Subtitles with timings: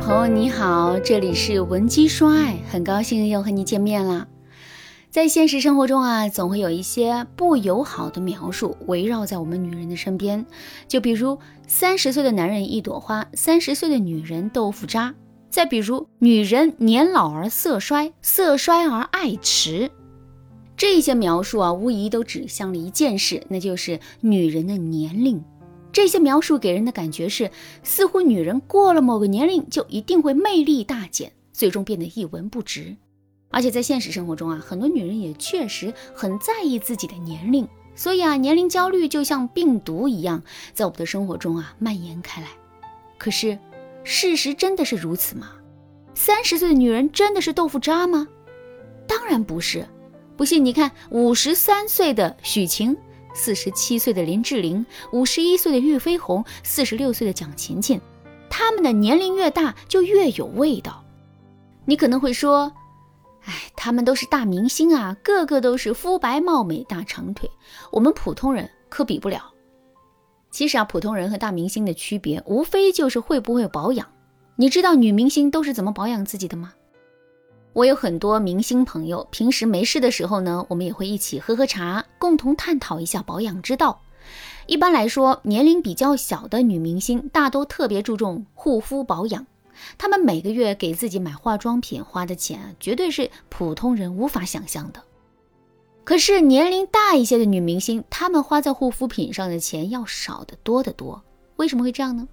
[0.00, 4.26] 朋友你好，这里是文姬说爱，很高兴又和你见面了。
[5.10, 10.46] 在现实生活中啊，总会有一些不友好的描述围绕在我们女人的身边，
[10.88, 15.14] 就比如三十岁的男人一朵花，三十岁的女人豆腐渣，
[15.50, 19.90] 再比如女人年老而色衰，色衰而爱迟。
[20.78, 25.44] 这些描述啊，无疑都指向了一件事，那就是女人的年龄。
[25.92, 27.50] 这些描述给人的感觉是，
[27.82, 32.96] 似乎女人过了某个年龄就一定会魅力大减，最终变得一文不值。
[33.50, 37.66] 而且在现实生活中啊，很多女人也确实很在意自己的年龄，
[37.96, 42.48] 所以啊，年龄焦虑就像病毒一样，在我们的生活中啊蔓延开来。
[43.18, 43.58] 可是，
[44.04, 45.50] 事实真的是如此吗？
[46.14, 48.28] 三十岁的女人真的是豆腐渣吗？
[49.08, 49.84] 当然不是。
[50.36, 52.96] 不信你看，五十三岁的许晴。
[53.34, 58.00] 四十七岁的林志玲，五十一岁的俞飞鸿，四十六岁的蒋勤勤，
[58.48, 61.04] 他们的年龄越大就越有味道。
[61.86, 62.72] 你可能会说，
[63.44, 67.50] 哎，他们都是大明星啊，个个都是肤白貌美、大长腿，
[67.90, 69.52] 我们普通人可比不了。
[70.50, 74.06] 其实啊，普通人和大明星的区别，无非就是会不会保养。
[74.56, 76.74] 你知道女明星都是怎么保养自己的吗？
[77.72, 84.00] 我有很多明星朋友，平时没事的时候呢，我们也会一起喝喝茶，共同探讨一下保养之道。
[84.66, 89.46] 一般来说，年龄比较小的女明星大都特别注重护肤保养，
[89.96, 95.00] 她们每个月给自己买化妆品花的钱，绝对是普通人无法想象的。
[96.02, 101.22] 可是年龄大一些的女明星，她们花在护肤品上的钱要少得多得多。
[101.54, 102.26] 为什么会这样呢？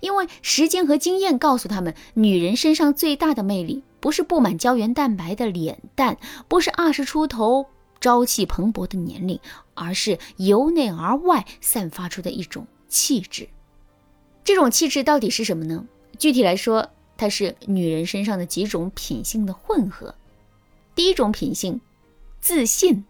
[0.00, 3.82] 因为时间和经验告诉她们，女人身上最大的魅力。
[4.04, 7.64] 不是布满胶原蛋白的脸蛋，不是二十出头
[8.02, 9.40] 朝气蓬勃的年龄，
[9.72, 13.48] 而是由内而外散发出的一种气质。
[14.44, 15.86] 这种气质到底是什么呢？
[16.18, 20.14] 具体来说，它是女人身上的几种品性的混合。
[20.94, 21.80] 第一种品性，
[22.42, 23.06] 自信。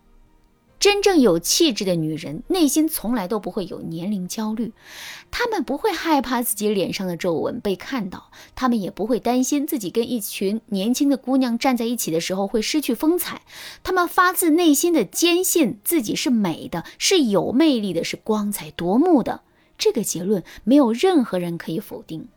[0.85, 4.75] 真正有气质的女人，内心从来都不会有年龄焦虑，
[5.31, 13.41] 她们不会害怕自己脸上的皱纹被看到，她们也不会担心自己跟一群年轻的姑娘站在一起的时候会失去风采。
[13.83, 19.41] 她们发自内心的坚信自己是美的，是有魅力的，是光彩夺目的。
[19.79, 22.29] 这个结论没有任何人可以否定。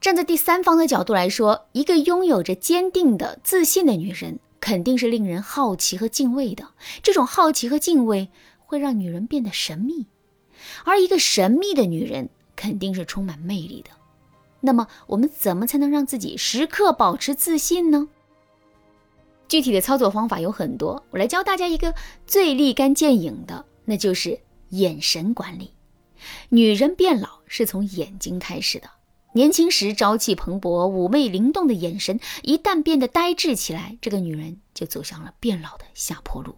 [0.00, 4.38] 站在第三方的角度来说，一个拥有着坚定的自信的女人。
[4.72, 6.66] 肯定是令人好奇和敬畏的，
[7.02, 10.06] 这种好奇和敬畏会让女人变得神秘，
[10.86, 13.90] 而一个神秘的女人肯定是充满魅力的。
[14.62, 18.08] 那么，我们怎么才能让自己时刻保持自信呢？
[19.46, 21.94] 具体的操作方法有很多，我来教大家一个
[22.26, 24.40] 最立竿见影的，那就是
[24.70, 25.74] 眼神管理。
[26.48, 28.88] 女人变老是从眼睛开始的。
[29.34, 36.54] 年轻时朝气蓬勃、妩媚灵动的眼神，一旦变得呆滞起来，这个女人就走向了变老的下坡路。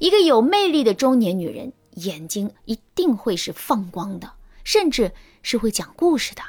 [0.00, 4.32] 一个有魅力的中年女人，眼睛一定会是放光的，
[4.64, 5.12] 甚至
[5.42, 6.42] 是会讲故事的。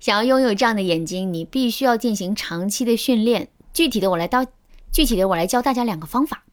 [0.00, 3.48] 想要拥有这样的眼睛，你必须要进行长期的训练。
[3.72, 4.44] 具体的，我来到
[4.90, 6.44] 具体的我来教大家两个方法：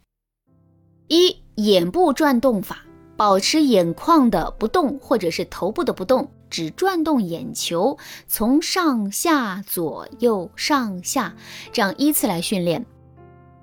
[1.08, 2.86] 一、眼部转动法，
[3.16, 6.30] 保持眼眶的不动，或者是头部的不动。
[6.58, 11.36] 只转动眼球，从上下左右上下
[11.72, 12.84] 这样依次来训练。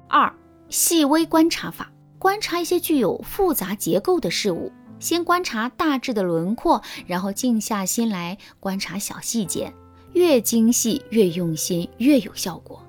[0.07, 0.33] 二、
[0.69, 1.91] 细微观察法，
[2.21, 9.75] 观察一些具有复杂结构的事物，先观察大致的轮廓，然后静下心来观察小细节，
[10.13, 12.81] 越精细越用心越有效果。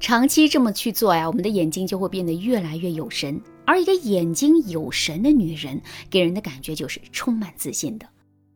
[0.00, 3.40] 长期这么去做呀，我们的眼睛就会变得越来越有神。
[3.64, 8.06] 而一个眼睛有神的女人，给人的感觉就是充满自信的。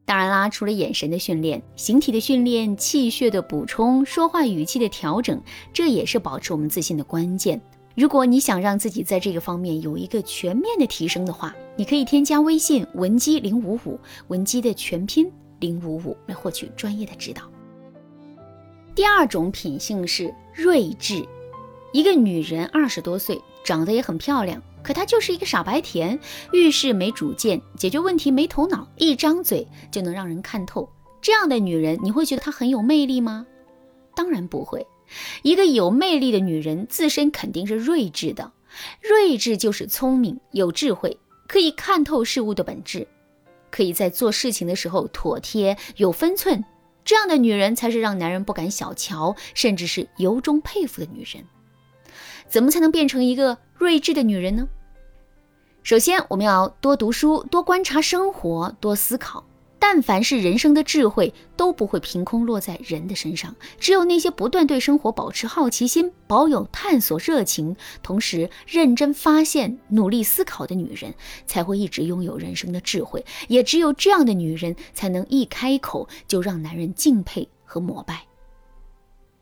[0.07, 7.61] 当然啦，除了眼神的训练、形体的训练、气血的补充、说话语气的调整，这也是保持我们自信的关键。
[7.97, 15.29] 如果你想让自己在这个方面有一个全面的提升的话，你可以添加微信文姬零五五，文姬的全拼
[15.59, 17.43] 零五五，来获取专业的指导。
[18.95, 21.27] 第二种品性是睿智，
[21.93, 24.63] 一个女人二十多岁，长得也很漂亮。
[24.87, 26.17] 可她就是一个傻白甜，
[26.53, 30.89] 遇事没主见，解决问题没头脑，一张嘴就能让人看透。
[31.21, 33.45] 这样的女人，你会觉得她很有魅力吗？
[34.15, 34.87] 当然不会。
[35.43, 38.53] 一个有魅力的女人，自身肯定是睿智的。
[39.01, 41.19] 睿智就是聪明、有智慧，
[41.49, 43.09] 可以看透事物的本质，
[43.73, 46.65] 可以在做事情的时候妥帖、有分寸。
[47.05, 51.45] 这样的女人才是让男人不敢小瞧，甚至是由衷佩服的女人。
[52.49, 54.69] 怎么才能变成一个睿智的女人呢？
[55.87, 59.45] 首先，我们要多读书，多观察生活，多思考。
[59.79, 63.55] 但凡是人生的智慧，都不会凭空落在人的身上。
[63.79, 71.15] 只有那些不断对生活保持好奇心、保有探索热情，同时认真发现、努力思考的女人，
[71.47, 73.25] 才会一直拥有人生的智慧。
[73.47, 78.25] 也只有这样的女人，才能一开口就让男人敬佩和膜拜。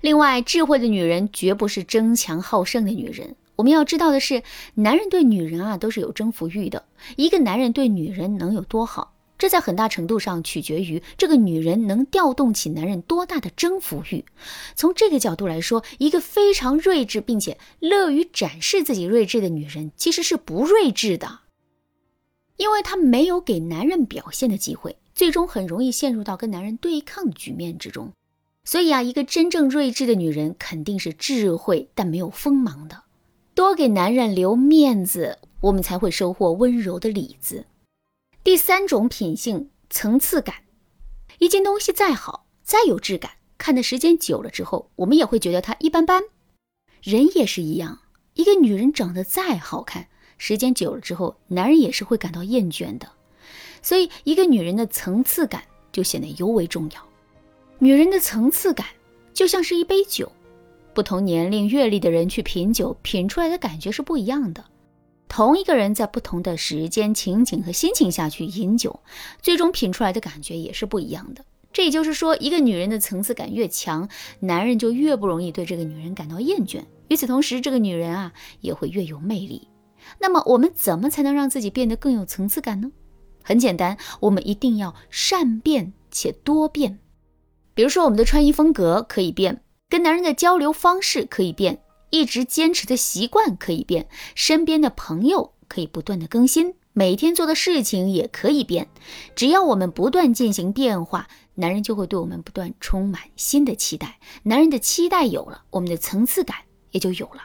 [0.02, 3.34] 另外，智慧的女人绝不是争强好胜的女人。
[3.56, 4.42] 我们要知道的是，
[4.74, 6.84] 男人对女人啊都是有征服欲的。
[7.16, 9.12] 一个男人对女人能有多好？
[9.36, 14.24] 这在很大程度上取决于这个女人能调动起男人多大的征服欲。
[14.76, 21.40] 从这个角度来说，一个非常睿智并且乐于展示自己睿智的女人，其实是不睿智的，
[22.56, 28.12] 因为她没有给男人表现的机会，最终很容易陷入到跟男人对抗的局面之中。
[28.64, 33.02] 所以啊，一个真正睿智的女人肯定是智慧但没有锋芒的，
[33.64, 37.64] 多给男人留面子，我们才会收获温柔的里子。
[38.42, 40.56] 第三种品性，层次感。
[41.38, 46.24] 一件东西再好，再有质感，看的时间久了之后，我们也会觉得它一般般。
[47.02, 48.00] 人也是一样，
[48.34, 53.10] 一个女人长得再好看，时间久了之后，男人也是会感到厌倦的。
[53.80, 57.02] 所以，一个女人的层次感就显得尤为重要。
[57.78, 58.86] 女人的层次感
[59.32, 60.30] 就像是一杯酒，
[60.94, 64.64] 不同年龄、阅历的人去品酒，品出来的感觉是不一样的。
[65.28, 69.00] 同一个人在不同的时间、情景和心情下去饮酒，
[69.42, 71.44] 最终品出来的感觉也是不一样的。
[71.72, 74.08] 这也就是说，一个女人的层次感越强，
[74.38, 76.84] 男人就越不容易对这个女人感到厌倦。
[77.08, 79.66] 与此同时，这个女人啊也会越有魅力。
[80.20, 82.92] 那么，我们怎么才能让自己变得更有层次感呢？
[83.42, 87.00] 很简单，我们一定要善变且多变。
[87.74, 89.63] 比如说，我们的穿衣风格可以变，
[89.94, 91.78] 跟男人的交流方式可以变。
[92.10, 98.88] 一直坚持的习惯可以变，身边的朋友可以不断的更新，每天做的事情也可以变。
[99.36, 104.18] 只要我们不断进行变化，男人就会对我们不断充满新的期待。
[104.42, 106.56] 男人的期待有了，我们的层次感
[106.90, 107.42] 也就有了。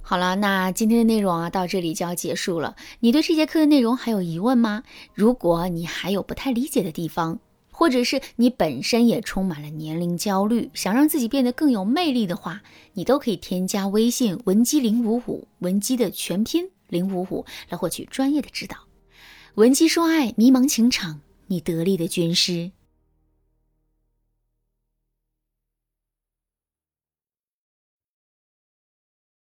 [0.00, 2.76] 好了，那今天的内容啊，到这里就要结束了。
[3.00, 4.84] 你对这节课的内容还有疑问吗？
[5.12, 7.40] 如果你还有不太理解的地方，
[7.78, 12.60] 或者是你本身也充满了年龄焦虑，想让自己变得更有魅力的话，
[12.94, 18.78] 你都可以添加微信文姬零五五，文姬的全拼零五五，来获取专业的指导。
[19.54, 22.72] 文姬说爱，迷茫情场，你得力的军师。